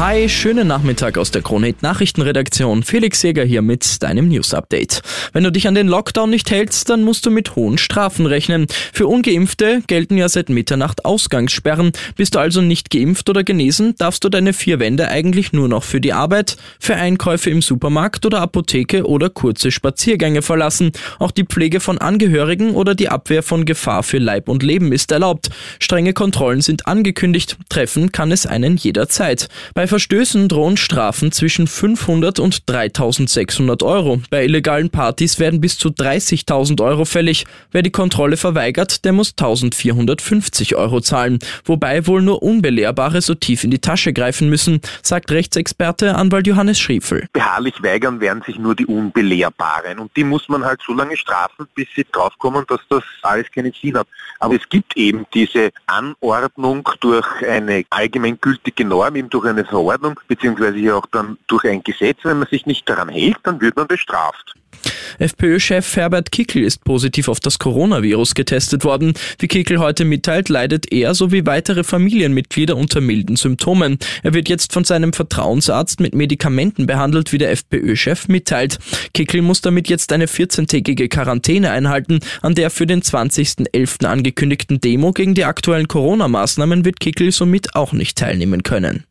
Hi, 0.00 0.30
schönen 0.30 0.66
Nachmittag 0.66 1.18
aus 1.18 1.30
der 1.30 1.42
Kronhit 1.42 1.82
Nachrichtenredaktion. 1.82 2.84
Felix 2.84 3.22
Jäger 3.22 3.44
hier 3.44 3.60
mit 3.60 4.02
deinem 4.02 4.28
News 4.28 4.54
Update. 4.54 5.02
Wenn 5.34 5.44
du 5.44 5.52
dich 5.52 5.68
an 5.68 5.74
den 5.74 5.88
Lockdown 5.88 6.30
nicht 6.30 6.50
hältst, 6.50 6.88
dann 6.88 7.02
musst 7.02 7.26
du 7.26 7.30
mit 7.30 7.54
hohen 7.54 7.76
Strafen 7.76 8.24
rechnen. 8.24 8.66
Für 8.94 9.06
Ungeimpfte 9.06 9.82
gelten 9.88 10.16
ja 10.16 10.30
seit 10.30 10.48
Mitternacht 10.48 11.04
Ausgangssperren. 11.04 11.92
Bist 12.16 12.34
du 12.34 12.38
also 12.38 12.62
nicht 12.62 12.88
geimpft 12.88 13.28
oder 13.28 13.44
genesen, 13.44 13.94
darfst 13.98 14.24
du 14.24 14.30
deine 14.30 14.54
vier 14.54 14.80
Wände 14.80 15.08
eigentlich 15.08 15.52
nur 15.52 15.68
noch 15.68 15.84
für 15.84 16.00
die 16.00 16.14
Arbeit, 16.14 16.56
für 16.78 16.94
Einkäufe 16.94 17.50
im 17.50 17.60
Supermarkt 17.60 18.24
oder 18.24 18.40
Apotheke 18.40 19.04
oder 19.04 19.28
kurze 19.28 19.70
Spaziergänge 19.70 20.40
verlassen. 20.40 20.92
Auch 21.18 21.30
die 21.30 21.44
Pflege 21.44 21.78
von 21.78 21.98
Angehörigen 21.98 22.70
oder 22.70 22.94
die 22.94 23.10
Abwehr 23.10 23.42
von 23.42 23.66
Gefahr 23.66 24.02
für 24.02 24.16
Leib 24.16 24.48
und 24.48 24.62
Leben 24.62 24.92
ist 24.92 25.12
erlaubt. 25.12 25.50
Strenge 25.78 26.14
Kontrollen 26.14 26.62
sind 26.62 26.86
angekündigt. 26.86 27.58
Treffen 27.68 28.12
kann 28.12 28.32
es 28.32 28.46
einen 28.46 28.78
jederzeit. 28.78 29.50
Bei 29.74 29.89
Verstößen 29.90 30.46
drohen 30.46 30.76
Strafen 30.76 31.32
zwischen 31.32 31.66
500 31.66 32.38
und 32.38 32.70
3600 32.70 33.82
Euro. 33.82 34.22
Bei 34.30 34.44
illegalen 34.44 34.88
Partys 34.88 35.40
werden 35.40 35.60
bis 35.60 35.78
zu 35.78 35.88
30.000 35.88 36.80
Euro 36.80 37.04
fällig. 37.04 37.44
Wer 37.72 37.82
die 37.82 37.90
Kontrolle 37.90 38.36
verweigert, 38.36 39.04
der 39.04 39.12
muss 39.12 39.30
1450 39.30 40.76
Euro 40.76 41.00
zahlen. 41.00 41.40
Wobei 41.64 42.06
wohl 42.06 42.22
nur 42.22 42.40
Unbelehrbare 42.40 43.20
so 43.20 43.34
tief 43.34 43.64
in 43.64 43.72
die 43.72 43.80
Tasche 43.80 44.12
greifen 44.12 44.48
müssen, 44.48 44.80
sagt 45.02 45.32
Rechtsexperte 45.32 46.14
Anwalt 46.14 46.46
Johannes 46.46 46.78
Schriefel. 46.78 47.26
Beharrlich 47.32 47.82
weigern 47.82 48.20
werden 48.20 48.44
sich 48.46 48.60
nur 48.60 48.76
die 48.76 48.86
Unbelehrbaren 48.86 49.98
und 49.98 50.16
die 50.16 50.22
muss 50.22 50.48
man 50.48 50.64
halt 50.64 50.80
so 50.86 50.92
lange 50.92 51.16
strafen, 51.16 51.66
bis 51.74 51.88
sie 51.96 52.06
draufkommen, 52.12 52.64
dass 52.68 52.80
das 52.88 53.02
alles 53.22 53.50
keinen 53.50 53.72
Sinn 53.72 53.98
hat. 53.98 54.06
Aber 54.38 54.54
es 54.54 54.68
gibt 54.68 54.96
eben 54.96 55.26
diese 55.34 55.72
Anordnung 55.86 56.88
durch 57.00 57.26
eine 57.44 57.84
allgemeingültige 57.90 58.84
Norm, 58.84 59.16
eben 59.16 59.28
durch 59.28 59.46
eine 59.46 59.64
Verordnung, 59.80 60.20
beziehungsweise 60.28 60.76
hier 60.76 60.96
auch 60.96 61.06
dann 61.06 61.38
durch 61.46 61.64
ein 61.64 61.82
Gesetz. 61.82 62.18
Wenn 62.22 62.38
man 62.38 62.48
sich 62.48 62.66
nicht 62.66 62.88
daran 62.88 63.08
hält, 63.08 63.38
dann 63.44 63.60
wird 63.60 63.76
man 63.76 63.86
bestraft. 63.86 64.54
FPÖ-Chef 65.18 65.96
Herbert 65.96 66.32
Kickel 66.32 66.62
ist 66.62 66.84
positiv 66.84 67.28
auf 67.28 67.40
das 67.40 67.58
Coronavirus 67.58 68.34
getestet 68.34 68.84
worden. 68.84 69.14
Wie 69.38 69.48
Kickel 69.48 69.78
heute 69.78 70.04
mitteilt, 70.04 70.48
leidet 70.48 70.92
er 70.92 71.14
sowie 71.14 71.44
weitere 71.44 71.84
Familienmitglieder 71.84 72.76
unter 72.76 73.00
milden 73.00 73.36
Symptomen. 73.36 73.98
Er 74.22 74.32
wird 74.32 74.48
jetzt 74.48 74.72
von 74.72 74.84
seinem 74.84 75.12
Vertrauensarzt 75.12 76.00
mit 76.00 76.14
Medikamenten 76.14 76.86
behandelt, 76.86 77.32
wie 77.32 77.38
der 77.38 77.50
FPÖ-Chef 77.50 78.28
mitteilt. 78.28 78.78
Kickel 79.12 79.42
muss 79.42 79.60
damit 79.60 79.88
jetzt 79.88 80.12
eine 80.12 80.26
14-tägige 80.26 81.08
Quarantäne 81.08 81.70
einhalten. 81.70 82.20
An 82.40 82.54
der 82.54 82.70
für 82.70 82.86
den 82.86 83.02
20.11. 83.02 84.06
angekündigten 84.06 84.80
Demo 84.80 85.12
gegen 85.12 85.34
die 85.34 85.44
aktuellen 85.44 85.88
Corona-Maßnahmen 85.88 86.84
wird 86.84 87.00
Kickel 87.00 87.32
somit 87.32 87.74
auch 87.74 87.92
nicht 87.92 88.16
teilnehmen 88.16 88.62
können. 88.62 89.04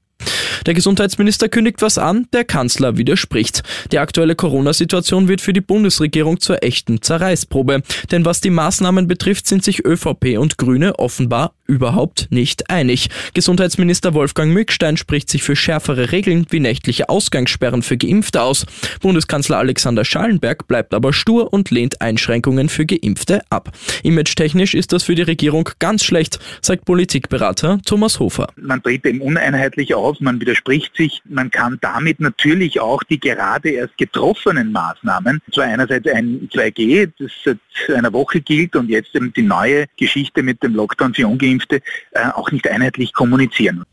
Der 0.66 0.73
Gesundheitsminister 0.73 1.50
kündigt 1.50 1.81
was 1.81 1.98
an, 1.98 2.28
der 2.34 2.44
Kanzler 2.44 2.98
widerspricht. 2.98 3.64
Die 3.92 4.00
aktuelle 4.00 4.36
Corona-Situation 4.36 5.28
wird 5.28 5.42
für 5.42 5.53
die 5.53 5.61
Bundesregierung 5.61 6.39
zur 6.39 6.64
echten 6.64 7.02
Zerreißprobe. 7.02 7.81
Denn 8.11 8.26
was 8.26 8.42
die 8.42 8.50
Maßnahmen 8.50 9.08
betrifft, 9.08 9.48
sind 9.48 9.64
sich 9.64 9.86
ÖVP 9.86 10.38
und 10.38 10.58
Grüne 10.58 11.00
offenbar 11.00 11.53
überhaupt 11.70 12.28
nicht 12.31 12.70
einig. 12.70 13.09
Gesundheitsminister 13.34 14.14
Wolfgang 14.14 14.53
Mückstein 14.53 14.98
spricht 14.98 15.30
sich 15.30 15.44
für 15.44 15.56
schärfere 15.56 16.11
Regeln 16.11 16.45
wie 16.50 16.59
nächtliche 16.59 17.09
Ausgangssperren 17.09 17.83
für 17.83 17.98
Geimpfte 17.98 18.42
aus. 18.42 18.66
Bundeskanzler 19.02 19.59
Alexander 19.59 20.04
Schallenberg 20.04 20.67
bleibt 20.67 20.94
aber 20.94 21.14
stur 21.14 21.54
und 21.54 21.70
lehnt 21.70 22.02
Einschränkungen 22.02 22.70
für 22.70 22.86
Geimpfte 22.86 23.42
ab. 23.50 23.72
Image-technisch 24.04 24.73
ist 24.73 24.92
das 24.94 25.04
für 25.04 25.16
die 25.16 25.22
Regierung 25.22 25.70
ganz 25.80 26.04
schlecht, 26.04 26.39
sagt 26.61 26.86
Politikberater 26.86 27.80
Thomas 27.86 28.20
Hofer. 28.20 28.48
Man 28.56 28.81
tritt 28.81 29.06
eben 29.06 29.22
uneinheitlich 29.22 29.94
auf, 29.94 30.09
man 30.20 30.40
widerspricht 30.42 30.96
sich. 30.96 31.22
Man 31.26 31.52
kann 31.52 31.78
damit 31.82 32.20
natürlich 32.20 32.80
auch 32.80 33.04
die 33.04 33.20
gerade 33.20 33.70
erst 33.70 33.98
getroffenen 33.98 34.72
Maßnahmen, 34.72 35.42
zwar 35.54 35.66
einerseits 35.66 36.08
ein 36.08 36.50
2G, 36.52 37.11
das 37.20 37.32
seit 37.44 37.60
einer 37.95 38.14
Woche 38.14 38.42
gilt 38.42 38.76
und 38.76 38.89
jetzt 38.89 39.16
eben 39.16 39.32
die 39.33 39.44
neue 39.44 39.86
Geschichte 39.98 40.44
mit 40.44 40.64
dem 40.64 40.73
Lockdown 40.76 41.14
für 41.14 41.28
Ungeimpfte, 41.28 41.82
äh, 42.11 42.30
auch 42.33 42.52
nicht 42.52 42.67
einheitlich 42.67 43.14
kommunizieren. 43.14 43.86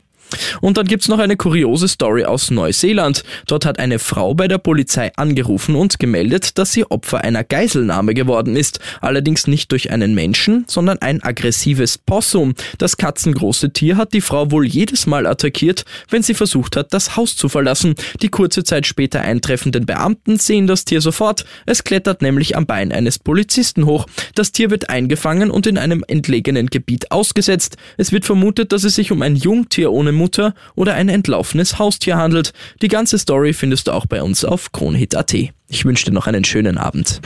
Und 0.60 0.76
dann 0.76 0.86
gibt's 0.86 1.08
noch 1.08 1.18
eine 1.18 1.36
kuriose 1.36 1.88
Story 1.88 2.24
aus 2.24 2.50
Neuseeland. 2.50 3.22
Dort 3.46 3.64
hat 3.64 3.78
eine 3.78 3.98
Frau 3.98 4.34
bei 4.34 4.48
der 4.48 4.58
Polizei 4.58 5.12
angerufen 5.16 5.74
und 5.76 5.98
gemeldet, 5.98 6.58
dass 6.58 6.72
sie 6.72 6.90
Opfer 6.90 7.22
einer 7.22 7.44
Geiselnahme 7.44 8.14
geworden 8.14 8.56
ist. 8.56 8.80
Allerdings 9.00 9.46
nicht 9.46 9.72
durch 9.72 9.90
einen 9.90 10.14
Menschen, 10.14 10.64
sondern 10.66 10.98
ein 10.98 11.22
aggressives 11.22 11.98
Possum. 11.98 12.54
Das 12.78 12.96
katzengroße 12.96 13.72
Tier 13.72 13.96
hat 13.96 14.12
die 14.12 14.20
Frau 14.20 14.50
wohl 14.50 14.66
jedes 14.66 15.06
Mal 15.06 15.26
attackiert, 15.26 15.84
wenn 16.10 16.22
sie 16.22 16.34
versucht 16.34 16.76
hat, 16.76 16.92
das 16.92 17.16
Haus 17.16 17.36
zu 17.36 17.48
verlassen. 17.48 17.94
Die 18.22 18.28
kurze 18.28 18.64
Zeit 18.64 18.86
später 18.86 19.20
eintreffenden 19.20 19.86
Beamten 19.86 20.38
sehen 20.38 20.66
das 20.66 20.84
Tier 20.84 21.00
sofort. 21.00 21.44
Es 21.66 21.84
klettert 21.84 22.22
nämlich 22.22 22.56
am 22.56 22.66
Bein 22.66 22.92
eines 22.92 23.18
Polizisten 23.18 23.86
hoch. 23.86 24.06
Das 24.34 24.52
Tier 24.52 24.70
wird 24.70 24.90
eingefangen 24.90 25.50
und 25.50 25.66
in 25.66 25.78
einem 25.78 26.04
entlegenen 26.06 26.68
Gebiet 26.68 27.10
ausgesetzt. 27.10 27.76
Es 27.96 28.12
wird 28.12 28.24
vermutet, 28.24 28.72
dass 28.72 28.84
es 28.84 28.94
sich 28.94 29.12
um 29.12 29.22
ein 29.22 29.36
Jungtier 29.36 29.92
ohne 29.92 30.12
Mutter 30.16 30.54
oder 30.74 30.94
ein 30.94 31.08
entlaufenes 31.08 31.78
Haustier 31.78 32.16
handelt. 32.16 32.52
Die 32.82 32.88
ganze 32.88 33.18
Story 33.18 33.52
findest 33.52 33.86
du 33.86 33.92
auch 33.92 34.06
bei 34.06 34.22
uns 34.22 34.44
auf 34.44 34.72
kronhit.at. 34.72 35.34
Ich 35.68 35.84
wünsche 35.84 36.06
dir 36.06 36.12
noch 36.12 36.26
einen 36.26 36.44
schönen 36.44 36.78
Abend. 36.78 37.20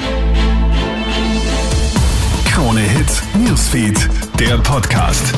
Krone 2.45 2.83
Newsfeed, 3.39 4.09
der 4.39 4.59
Podcast. 4.59 5.33